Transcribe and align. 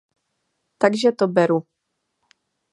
Takže 0.77 1.11
to 1.13 1.27
beru. 1.27 1.59